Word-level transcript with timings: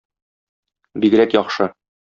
Бигрәк 1.05 1.39
яхшы! 1.41 1.73